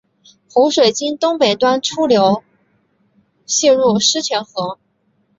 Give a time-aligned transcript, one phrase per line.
[0.51, 2.43] 湖水经东北端出流
[3.45, 4.79] 泄入狮泉河。